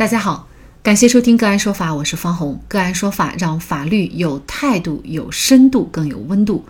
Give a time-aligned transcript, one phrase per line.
[0.00, 0.48] 大家好，
[0.82, 2.58] 感谢收听个案说法，我是方红。
[2.68, 6.64] 个案说法让法律有态度、有深度、更有温度。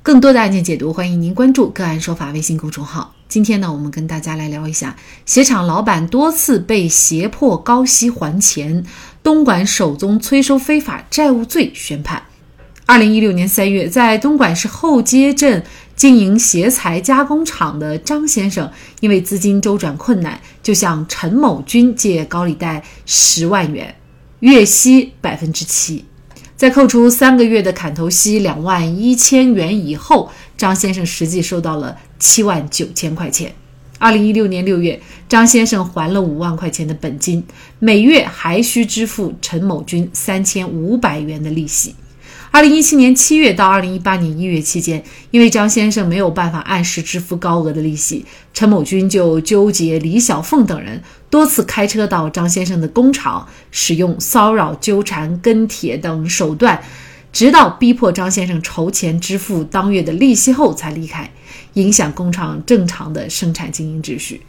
[0.00, 3.12] 更多的案件解读，欢迎您关注个案说法微信公众号。
[3.26, 4.94] 今天呢，我们跟大家来聊一下
[5.26, 8.84] 鞋厂老板多次被胁迫高息还钱，
[9.24, 12.22] 东莞首宗催收非法债务罪宣判。
[12.86, 15.64] 二零一六年三月，在东莞市后街镇
[15.98, 18.70] 经营鞋材加工厂的张先生，
[19.00, 23.92] 因为资金周转困难，就向陈某军借高利贷十万元，
[24.38, 26.04] 月息百分之七。
[26.56, 33.52] 在扣除三个月的砍头息两万一千元以后，张先生实际收到了七万九千块钱。
[33.98, 37.44] 二零一六年六月，张先生还了五万块钱的本金，
[37.80, 41.96] 每月还需支付陈某军三千五百元的利息。
[42.50, 48.24] 二零一七年七月到二零一八年一月期间，因为张先生没有办法按时支付高额的利息，
[48.54, 56.82] 陈某军就纠结李小凤等人多次开车到张先生的工厂，使用骚扰、纠缠、跟帖等手段，
[57.32, 61.30] 直到逼迫张先生筹钱支付当月的利息后才离开，
[61.74, 64.40] 影响工厂正常的生产经营秩序。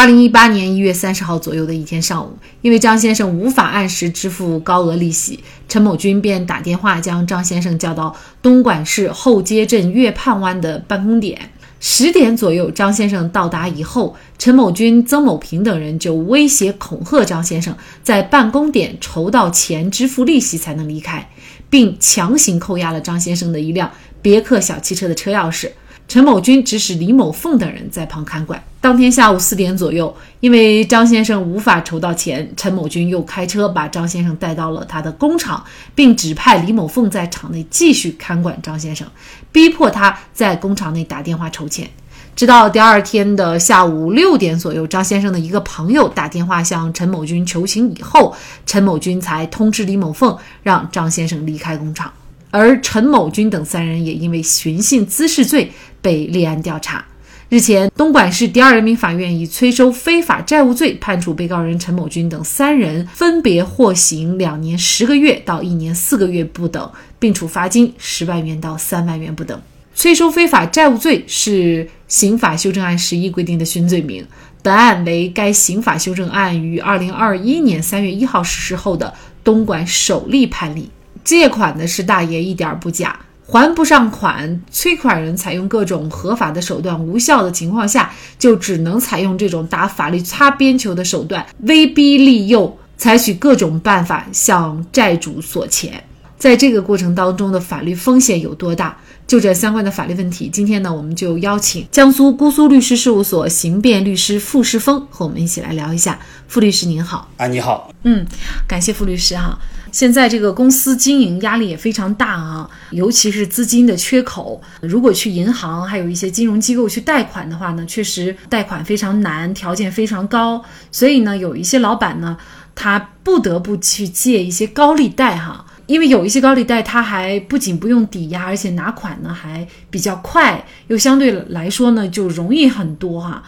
[0.00, 11.38] 二零一八年一月三十号左右的一天上午，因为张先生无法按时支付高额利息，陈某军便打电话将张先生叫到东莞市后街镇月畔湾的办公点。
[11.80, 21.28] 十点左右，张先生到达以后，陈某军、曾某平等人就威胁恐吓张先生，在办公点筹到钱支付利息才能离开，
[21.68, 23.90] 并强行扣押了张先生的一辆
[24.22, 25.68] 别克小汽车的车钥匙。
[26.10, 28.60] 陈某军指使李某凤等人在旁看管。
[28.80, 39.06] 当天下午四点左右，因为张先生无法筹到钱，陈某军又开车把张先生带到了他的工厂，并指派李某凤在厂内继续看管张先生，
[39.52, 41.88] 逼迫他在工厂内打电话筹钱。
[42.34, 48.34] 直到第二天的下午六点左右，张先生的一个朋友打电话向陈某军求情以后，
[48.66, 52.12] 陈某军才通知李某凤让张先生离开工厂。
[52.52, 57.04] 而陈某军等三人也因为寻衅滋事罪被立案调查。
[57.48, 66.88] 日前，东莞市第二人民法院以催收非法债务罪判处被告人陈某军等三人分别获刑两年十个月到一年四个月不等，
[67.18, 69.60] 并处罚金十万元到三万元不等。
[69.96, 74.24] 催收非法债务罪是刑法修正案十一规定的新罪名。
[74.62, 79.12] 本案为该刑法修正案于二零二一年三月一号实施后的
[79.42, 80.88] 东莞首例判例。
[81.24, 83.18] 借款的是大爷，一点不假。
[83.50, 96.04] 还不上款，催款人采用各种合法的手段无效的情况下，就只能采用这种打法律擦边球的手段，威逼利诱，采取各种办法向债主索钱。
[96.38, 98.96] 在这个过程当中的法律风险有多大？
[99.26, 106.18] 就这相关的法律问题，今天呢，我们就邀请江苏姑苏律师事务所刑辩律师傅世峰和我们一起来聊一下。
[106.46, 108.24] 傅律师您好，啊，你好，嗯，
[108.68, 109.58] 感谢傅律师哈。
[109.92, 114.60] 现在这个公司经营压力也非常大啊，尤其是资金的缺口。
[114.80, 120.64] 如果去银行还有一些金融机构去贷款的话呢，确实贷款非常难，条件非常高。
[120.90, 122.36] 所以呢，有一些老板呢，
[122.74, 125.66] 他不得不去借一些高利贷哈。
[125.86, 133.42] 因为有一些高利贷，它还不仅不用抵押，而且拿款呢还比较快，又相对来说呢就容易很多哈。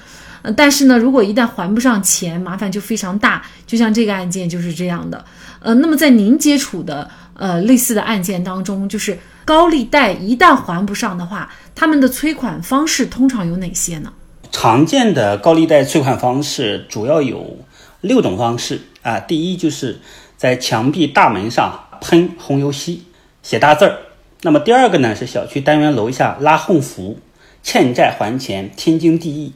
[0.57, 3.41] 但是呢，如果一旦还不上钱，麻烦就非常大。
[3.65, 5.25] 就像这个案件就是这样的。
[5.63, 14.13] 呃，那么在您接触的呃类似的案件当中，就是高利贷一旦还不上的话，他们的催款方式通常有哪些呢？
[14.51, 17.59] 常见的高利贷催款方式主要有
[18.01, 19.19] 六种方式啊。
[19.21, 19.99] 第一就是
[20.37, 21.89] 在墙壁大门上。
[22.05, 23.05] 喷红油漆，
[23.45, 23.97] 写大字儿。
[24.41, 27.17] 那么第二个呢是小区单元楼下拉横幅，
[27.63, 29.53] 欠债还钱，天经地义。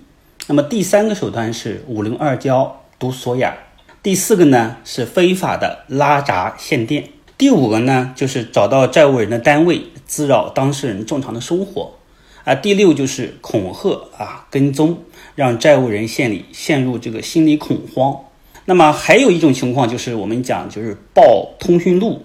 [0.47, 3.53] 那么第三个手段是五零二胶堵锁眼。
[4.07, 7.09] 第四个呢是非法的拉闸限电。
[7.37, 11.95] 第五个呢就是找到债务人的单位，滋扰当事人正常的生活。
[12.45, 14.99] 啊，第六就是恐吓啊，跟踪，
[15.35, 18.21] 让债务人陷里陷入这个心理恐慌。
[18.67, 22.23] 那么还有一种情况就是我们讲就是报通讯录。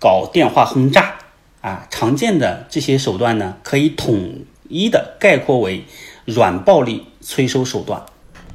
[0.00, 1.16] 搞电话轰炸
[1.60, 5.84] 啊，常见的这些手段呢，可以统一的概括为
[6.24, 8.06] 软暴力催收手段。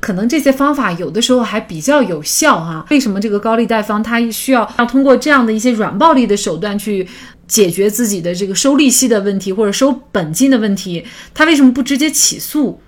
[0.03, 2.85] 可能这些方法有的时候还比较有效哈。
[2.89, 7.07] 为什么这个高利贷方他需要要通过这样的一些软暴力的手段去
[7.47, 11.05] 解决自己的这个收利息的问题或者收本金的问题？
[11.33, 12.81] 他为什么不直接起诉？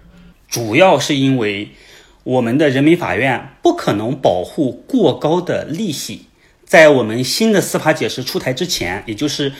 [0.50, 1.72] 主要是因为
[2.26, 6.26] 我们的人民法院不可能保护过高的利息。
[6.66, 9.54] 在我们新的司法解释出台之前，也就是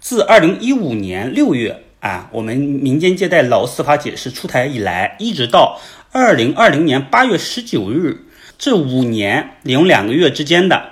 [0.00, 5.78] 自二零一五年六月啊，我们民间借贷老司法解释出台以来，一直到
[6.14, 8.26] 二零二零年八月十九日，
[8.58, 10.90] 这五年零两个月之间的，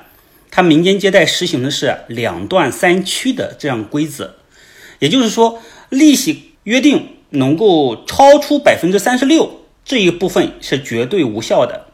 [0.51, 4.37] 他民间借贷实行的是两段三区的这样规则，
[4.99, 11.89] 也就是说，利息约定能够超出百分之三十六这一部分是绝对无效的，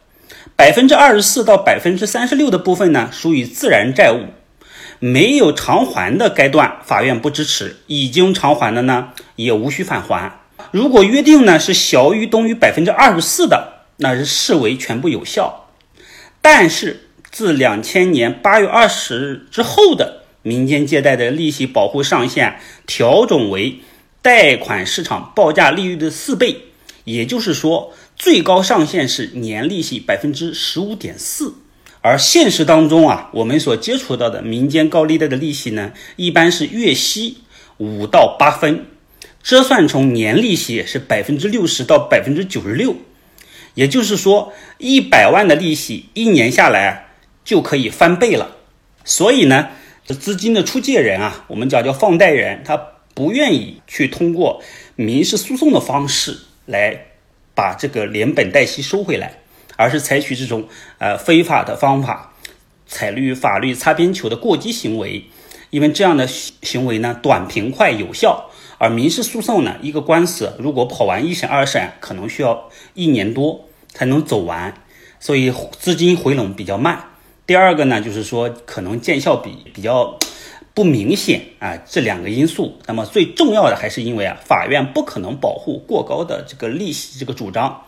[0.55, 4.27] 百分之二十四到百分之三十六的部分呢，属于自然债务，
[4.99, 10.39] 没有偿还的该段法院不支持，已经偿还的呢也无需返还。
[10.71, 15.69] 如果约定呢是小于等于百分之二十四的，那是视为全部有效。
[16.41, 23.79] 但是自两千年八月二十日之后的民间借贷的利息保护上限调整为
[24.21, 26.63] 贷款市场报价利率的四倍，
[27.03, 31.55] 也就是说最高上限是年利息百分之十五点四。
[32.01, 37.39] 而现实当中啊，我们所接触到的民间高利贷的利息呢，一般是月息
[37.77, 38.85] 五到八分。
[39.47, 42.97] 折算成年利息是百分之六十到百分之九十六，
[43.75, 47.11] 也就是说，一百万的利息一年下来
[47.45, 48.57] 就可以翻倍了。
[49.05, 49.69] 所以呢，
[50.05, 52.75] 资金的出借人啊，我们讲叫放贷人，他
[53.13, 54.61] 不愿意去通过
[54.97, 57.05] 民事诉讼的方式来
[57.55, 59.39] 把这个连本带息收回来，
[59.77, 60.67] 而是采取这种
[60.97, 62.33] 呃非法的方法，
[62.85, 65.23] 采取法律擦边球的过激行为，
[65.69, 68.51] 因为这样的行为呢，短平快有效。
[68.77, 74.73] 而民事诉讼呢，一个官司如果跑完一审、二审，可能需要一年多才能走完，
[75.19, 77.05] 所以资金回笼比较慢。
[77.45, 80.19] 第二个呢，就是说可能见效比比较
[80.73, 82.77] 不明显啊，这两个因素。
[82.85, 87.83] 那么最重要的还是因为啊，法院不可能保护过高的这个利息这个主张。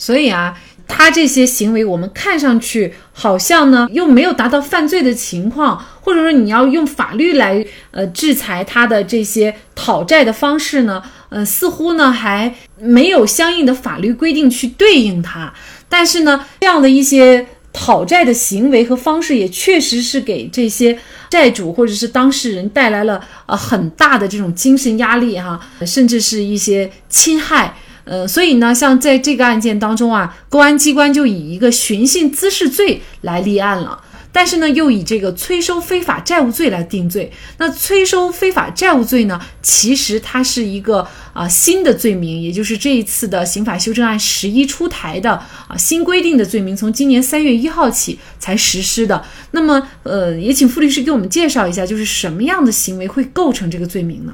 [0.00, 0.58] 所以啊，
[0.88, 15.52] 他这些行为我们看上去好像呢，又没有达到犯罪的情况，或者说你要用法律来呃制裁他的这些讨债的方式呢，呃，似乎呢还没有相应的法律规定去对应他。
[15.86, 20.98] 但是呢，这样的一些讨债的行为和方式，也确实是给这些
[21.28, 27.74] 债主或者是当事人带来了呃很大的这种精神压力哈，甚至是一些侵害。
[28.04, 34.02] 呃，所以呢，像在这个案件当中啊，公安机关就以一个寻衅滋事罪来立案了，
[34.32, 37.30] 但是呢，又以这个催收非法债务罪来定罪。
[37.58, 45.32] 那催收非法债务罪呢，其实它是一个啊新的罪名，也就是这一次的刑法修正案十一出台的
[45.68, 49.24] 啊新规定的罪名，从今年三月一号起才实施的。
[49.50, 54.32] 那么，呃，也请傅律师给我们介绍一下，就是什么样的行为会构成这个罪名呢？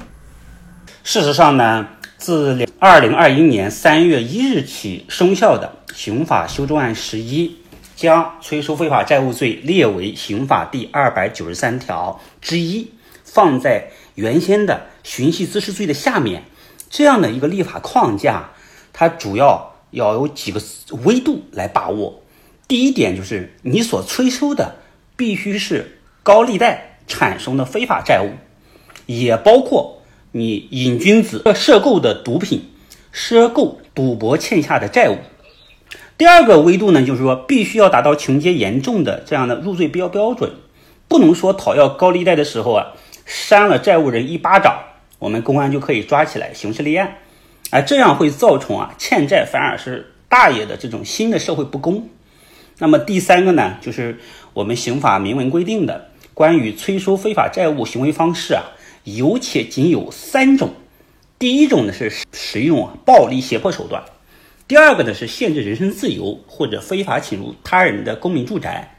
[1.03, 1.87] 事实上呢。
[2.17, 7.57] 自二零二一年三月一日起生效的刑法修正案十一，
[7.95, 12.91] 将催收非法债务罪列为刑法第二百九十三条之一，
[13.23, 16.43] 放在原先的寻衅滋事罪的下面。
[16.89, 18.49] 这样的一个立法框架，
[18.93, 20.59] 它主要要有几个
[21.03, 22.23] 维度来把握。
[22.67, 24.77] 第一点就是，你所催收的
[25.15, 28.31] 必须是高利贷产生的非法债务，
[29.05, 29.96] 也包括。
[30.31, 32.69] 你瘾君子涉购的毒品，
[33.11, 35.17] 涉购赌博欠下的债务。
[36.17, 40.51] 第二个维度呢，就是说必须要达到情节严重的这样的入罪标标准，
[41.07, 42.87] 不能说讨要高利贷的时候啊，
[43.25, 44.79] 扇了债务人一巴掌，
[45.19, 47.17] 我们公安就可以抓起来刑事立案，
[47.69, 52.09] 啊，这样会造成啊欠债反而是大爷的这种新的社会不公。
[52.79, 54.19] 那么第三个呢，就是
[54.53, 58.63] 我们刑法明文规定的关于催收非法债务行为方式啊。
[59.15, 60.73] 有且仅有三种，
[61.39, 64.03] 第一种呢是使用暴力胁迫手段，
[64.67, 68.97] 第二个呢是限制人身自由或者非法侵入他人的公民住宅，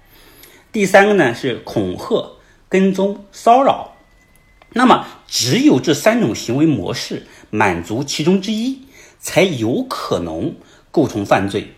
[0.73, 2.39] 第三个呢是恐吓、
[2.71, 3.97] 跟踪、骚扰。
[4.73, 8.85] 那么只有这三种行为模式满足其中之一，
[9.21, 10.55] 才有可能
[10.91, 11.75] 构成犯罪。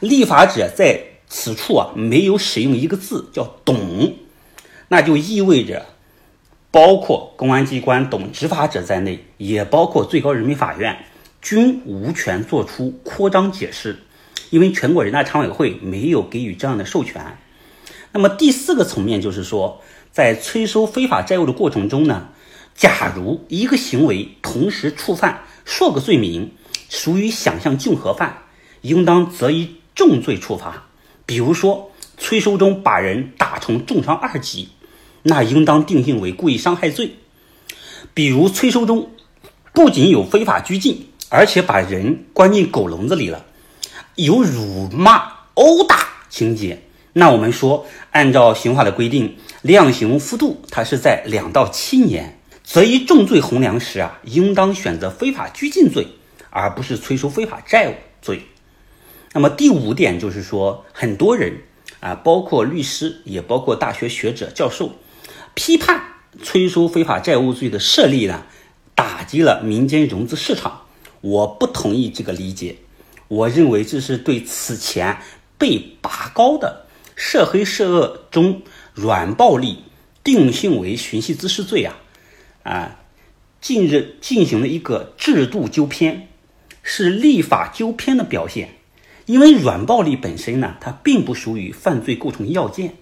[0.00, 4.14] 立法者在此处啊没有使用一个字叫“懂”，
[4.88, 5.84] 那就意味着。
[6.76, 11.06] 包括公安机关等执法者在内，也包括最高人民法院，
[11.40, 14.00] 均无权作出扩张解释，
[14.50, 17.38] 因为全国人大常委会没有给予这样的授权。
[18.12, 19.80] 那么第四个层面就是说，
[20.12, 22.28] 在催收非法债务的过程中呢，
[22.74, 26.52] 假如一个行为同时触犯数个罪名，
[26.90, 28.42] 属于想象竞合犯，
[28.82, 30.88] 应当择一重罪处罚。
[31.24, 34.68] 比如说，催收中把人打成重伤二级。
[35.28, 37.16] 那应当定性为故意伤害罪。
[38.14, 39.10] 比如催收中
[39.72, 43.44] 不仅有非法拘禁，而且把人关进狗笼子里了，
[44.14, 45.98] 有辱骂、殴打
[46.30, 46.80] 情节。
[47.12, 52.38] 那我们说，按照刑法的规定，量刑幅度它是在两到七年。
[52.62, 56.06] 择一重罪衡量时啊，应当选择非法拘禁罪，
[56.50, 58.42] 而不是催收非法债务罪。
[59.32, 61.60] 那么第五点就是说，很多人
[62.00, 64.90] 啊，包括律师，也包括大学学者、教授，
[65.56, 66.02] 批判
[66.42, 68.44] 催收非法债务罪的设立呢，
[68.94, 70.82] 打击了民间融资市场。
[71.22, 72.76] 我不同意这个理解，
[73.26, 75.16] 我认为这是对此前
[75.56, 76.84] 被拔高的
[77.16, 78.60] 涉黑涉恶中
[78.92, 79.84] 软暴力
[80.22, 81.96] 定性为寻衅滋事罪啊，
[82.62, 83.00] 啊，
[83.62, 86.28] 近日进行了一个制度纠偏，
[86.82, 88.74] 是立法纠偏的表现。
[89.24, 92.96] 因为软暴力本身呢，它并不属于犯罪构成要件，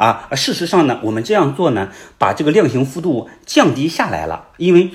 [0.00, 4.48] 啊，事实上呢，我们这样做呢，把这个量刑幅度降低下来了。
[4.56, 4.90] 因为，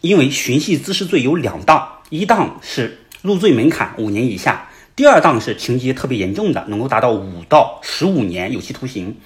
[0.00, 9.16] 因为寻衅滋事罪有两档，一档是入罪门槛五年以下，第二档是情节特别严重的，能够达到五到十五年有期徒刑。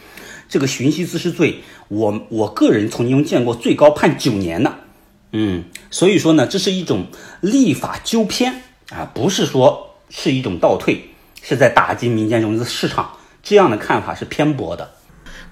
[0.49, 4.75] 这个寻衅滋事罪，我我个人曾经见过最高判九年的，
[5.33, 7.07] 嗯，所以说呢，这是一种
[7.43, 9.91] 立法纠偏啊，不是说。
[10.15, 11.09] 是一种倒退，
[11.43, 14.93] 是在打击民间融资市场，这样的看法是偏颇的。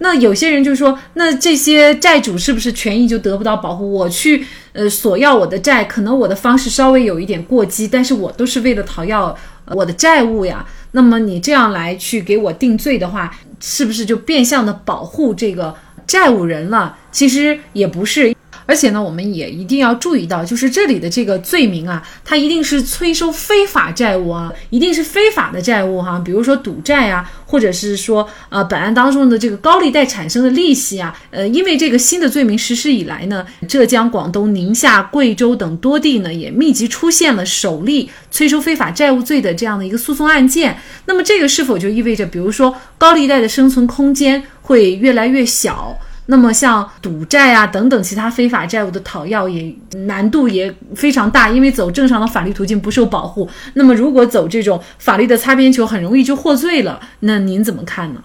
[0.02, 3.92] 那有些人就说，那这些债主是不是权益就得不到保护？
[3.92, 10.66] 我去呃索要我的债，可能我的方式稍微有一点过激，但是我都是为了讨要我的债务呀。
[10.92, 13.30] 那么你这样来去给我定罪的话，
[13.60, 15.74] 是不是就变相的保护这个
[16.06, 16.96] 债务人了？
[17.12, 18.34] 其实也不是。
[18.70, 40.78] 而且呢，我们也一定要注意到，就是这里的这个罪名啊，它一定是催收非法债务啊，一定是非法的债务哈，比如说赌债啊，或者是说呃本案当中的这个高利贷产生的利息啊，呃，因为这个新的罪名实施以来呢，浙江、广东、宁夏、贵州等多地呢也密集出现了首例催收非法债务罪的这样的一个诉讼案件。
[41.06, 45.98] 那么这个是否就意味着，比如说高利贷的生存空间会越来越小？
[46.30, 49.74] 那么像赌债啊等等其他非法债务的讨要也
[50.06, 53.50] 难度也非常大，因为走正常的法律途径不受保护。
[53.74, 57.00] 那么如果走这种法律的擦边球，很容易就获罪了。
[57.18, 58.22] 那您怎么看呢？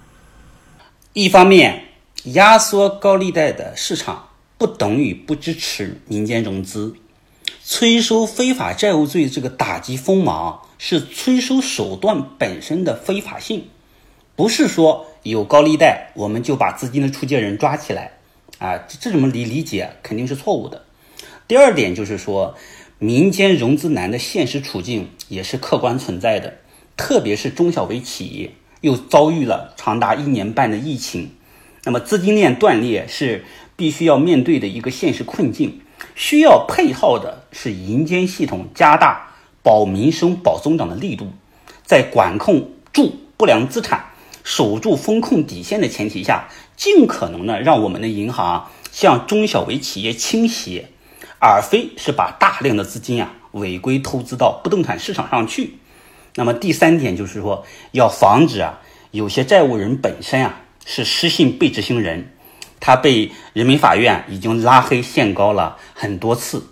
[1.13, 1.85] 一方面，
[2.25, 4.27] 压缩高利贷的市场
[4.59, 6.93] 不等于不支持民间融资。
[7.63, 13.69] 催收非法债务罪这个打击锋芒是催收手段本身的非法性，
[14.35, 15.07] 不是说。
[15.32, 18.12] 有高利贷，我们就把资金的出借人抓起来，
[18.60, 20.84] 啊，这这种理理解肯定是错误的。
[21.48, 22.53] 第二点就是说，
[23.00, 26.60] 民间融资难的现实处境也是客观存在的，
[26.96, 28.51] 特别是中小微企业
[28.82, 31.32] 又遭遇了长达一年半的疫情，
[31.86, 35.82] 那么资金链断裂是必须要面对的一个现实困境，
[36.13, 39.32] 需要配套的是银监系统加大
[39.63, 41.29] 保民生、保增长的力度，
[41.84, 44.12] 在管控住不良资产。
[44.45, 46.47] 守住风控底线的前提下，
[46.77, 50.89] 尽可能的让我们的银行向中小微企业倾斜，
[51.39, 55.79] 而非是把大量的资金啊违规投资到不动产市场上去。
[56.35, 62.31] 那么第三点就是说，要防止啊有些债务人本身啊是失信被执行人，
[62.79, 66.67] 他被人民法院已经拉黑限高了很多次，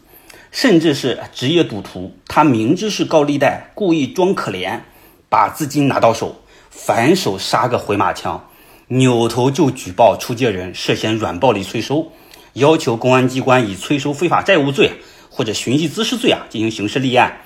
[0.52, 4.82] 甚至是职业赌徒，他明知是高利贷，故意装可怜，
[5.28, 6.43] 把资金拿到手。
[6.76, 8.50] 反手杀个回马枪，
[8.88, 12.12] 扭头就举报出借人涉嫌软暴力催收，
[12.54, 14.92] 要求公安机关以催收非法债务罪
[15.30, 17.38] 或者寻衅滋事罪啊进行刑事立案，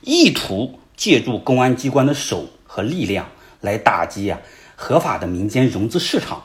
[0.00, 3.26] 意图借助公安机关的手和力量
[3.60, 4.38] 来打击啊
[4.76, 6.44] 合法的民间融资市场。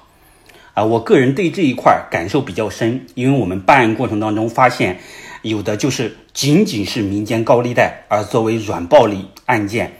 [0.73, 4.99] 啊，我个人对这一块感受比较深，因为我们办案过程当中发现，
[5.43, 9.97] 有的就是仅仅是民间高利贷，而作为软暴力案件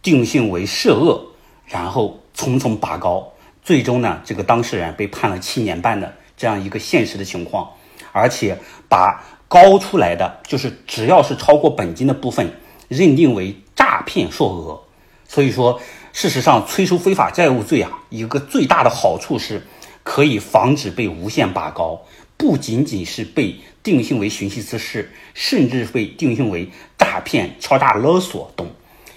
[0.00, 1.31] 定性为涉恶。
[1.66, 7.70] 然后匆匆拔高，最终呢，这个当事人被判了七年半的这样一个现实的情况，
[8.12, 12.54] 而且把高出来的就是只要是超过本金的部分，
[12.88, 14.82] 认定为诈骗数额。
[15.28, 15.80] 所以说，
[16.12, 19.66] 事实上，催收非法债务罪啊，一个最大的好处是，
[20.02, 22.02] 可以防止被无限拔高，
[22.36, 28.70] 不仅仅是被定性为寻衅滋事，甚至被定性为诈骗、敲诈勒索等，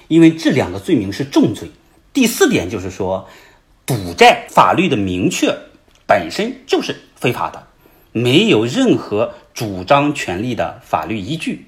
[0.08, 1.70] 因为这两个罪名是重罪。
[2.16, 3.28] 第四点就是说，
[3.86, 5.54] 赌债法律的明确
[6.08, 7.68] 本身就是非法的，
[8.14, 11.66] 没有任何主张权利的法律依据。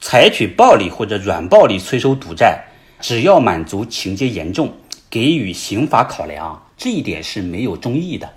[0.00, 2.66] 采取暴力或者软暴力催收赌债，
[3.00, 4.72] 只要满足情节严重，
[5.10, 8.30] 给予刑法考量，这一点是没有争议的。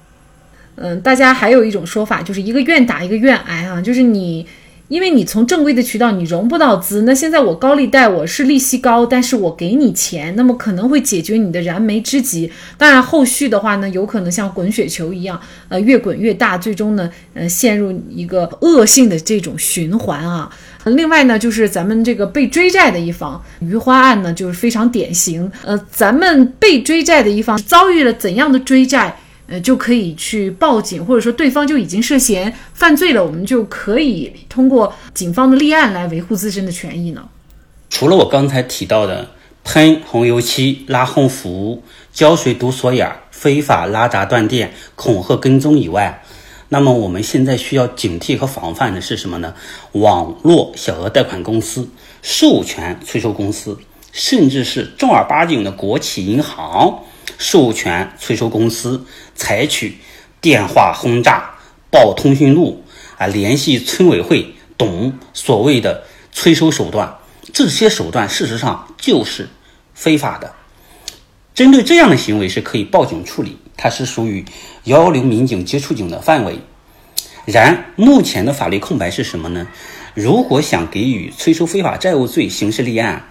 [0.75, 4.47] 嗯，大家还有一种说法，就是一个愿打一个愿挨啊，就是你。
[4.89, 12.51] 因为你从正规的渠道你融不到资，那现在我高利贷我是利息高，但是我给你钱，那么可能会解决你的燃眉之急。
[12.77, 20.49] 当然后续的话呢，有可能像滚雪球一样，呃，越滚越大，最终呢，呃，陷入一个恶性的这种循环啊。
[20.85, 25.49] 另外呢，就是咱们这个被追债的一方，余花案呢就是非常典型。
[25.63, 29.17] 呃，咱们被追债的一方遭遇了怎样的追债，
[29.53, 37.29] 呃，就可以去报警，或者说对方就已经涉嫌犯罪了，我们就可以通过警方的立案来维护自身的权益呢？
[37.87, 39.29] 除了我刚才提到的
[39.63, 46.23] 喷红油漆、拉横幅、浇水堵锁眼、非法拉闸断电、恐吓跟踪以外，
[46.69, 49.53] 那么我们现在需要警惕和防范的是什么呢？
[49.91, 51.87] 网络小额贷款公司、
[52.23, 53.77] 授权催收公司，
[54.11, 57.03] 甚至是正儿八经的国企银行
[57.37, 59.97] 授权催收公司，采取
[60.41, 61.55] 电话轰炸、
[61.89, 62.83] 报通讯录
[63.17, 67.17] 啊，联系村委会等所谓的催收手段。
[67.51, 69.49] 这些手段事实上就是
[69.93, 70.53] 非法的。
[71.53, 74.43] 针对这样的行为是可以报警处理，它是属于
[74.85, 76.59] 幺幺零民警接触警的范围。
[77.45, 79.67] 然目前的法律空白是什么呢？
[80.15, 83.29] 如果想给予催收非法债务罪刑事立案，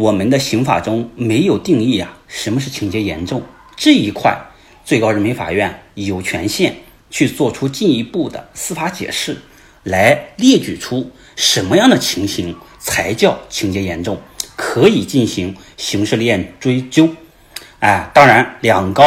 [0.00, 3.42] 我们的刑法中没有定义啊，什么是情节严重
[3.76, 4.34] 这一块，
[4.82, 6.74] 最高人民法院有权限
[7.10, 9.36] 去做出进一步的司法解释，
[9.82, 12.56] 来列举出什么样的情形。
[12.82, 14.18] 才叫情节严重，
[14.56, 17.10] 可以进行刑事立案追究。
[17.80, 19.04] 哎，当然，两高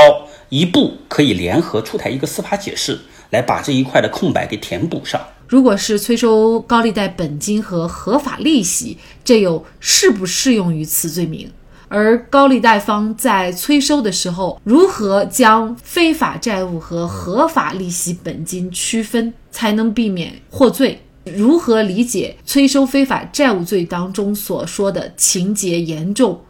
[0.50, 3.00] 一部可以联合出台一个司法解释，
[3.32, 5.20] 来把这一块的空白给填补上。
[5.54, 11.48] 如果是催收高利贷本金和合法利息，这又适不适用于此罪名？
[11.90, 21.00] 而高利贷方在催收的时候，如何将非法债务和合法利息本金区分，才能避免获罪？
[21.24, 26.42] 如何理解催收非法债务罪当中所说的情节严重？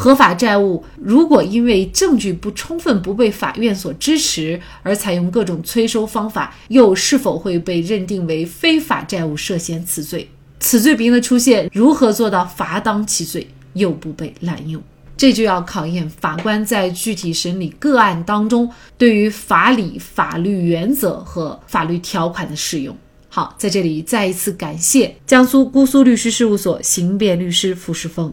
[0.00, 10.26] 合法债务如果因为证据不充分不被法院所支持而采用各种催收方法，又是否会被认定为非法债务涉嫌此罪？
[10.58, 14.82] 此罪名的出现如何做到罚当其罪又不被滥用？
[15.18, 22.96] 这就要考验法官在具体审理个案当中对于法理、法律原则和法律条款的适用。
[23.28, 28.32] 好，在这里再一次感谢江苏姑苏律师事务所刑辩律师傅世峰。